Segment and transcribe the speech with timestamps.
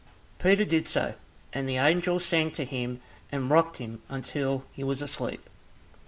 [0.39, 1.13] Peter did so,
[1.53, 2.99] and the angel sang to him
[3.31, 5.47] and rocked him until he was al seep.